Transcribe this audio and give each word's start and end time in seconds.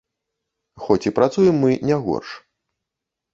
Хоць 0.85 1.05
і 1.09 1.13
працуем 1.17 1.55
мы 1.65 1.77
не 1.91 1.99
горш. 2.07 2.29